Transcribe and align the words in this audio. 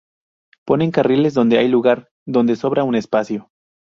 Ponen 0.65 0.89
carriles 0.89 1.35
donde 1.35 1.59
hay 1.59 1.67
lugar, 1.67 2.09
donde 2.25 2.55
sobra 2.55 2.83
un 2.83 2.95
espacio". 2.95 3.51